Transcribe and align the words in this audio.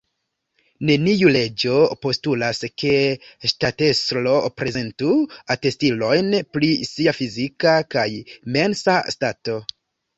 Neniu 0.89 1.27
leĝo 1.35 1.75
postulas, 2.05 2.63
ke 2.85 2.95
ŝtatestro 3.53 4.35
prezentu 4.63 5.13
atestilojn 5.57 6.35
pri 6.57 6.75
sia 6.93 7.17
fizika 7.23 7.81
kaj 7.97 8.11
mensa 8.59 9.03
stato. 9.19 9.65